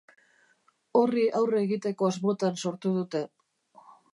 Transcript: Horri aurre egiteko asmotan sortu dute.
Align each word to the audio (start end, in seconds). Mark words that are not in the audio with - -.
Horri 1.01 1.25
aurre 1.41 1.61
egiteko 1.65 2.09
asmotan 2.09 2.59
sortu 2.63 2.95
dute. 2.99 3.23